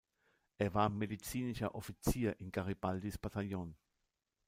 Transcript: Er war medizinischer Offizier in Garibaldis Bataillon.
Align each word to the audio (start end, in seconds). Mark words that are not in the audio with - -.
Er 0.57 0.73
war 0.73 0.89
medizinischer 0.89 1.75
Offizier 1.75 2.39
in 2.39 2.51
Garibaldis 2.51 3.19
Bataillon. 3.19 3.75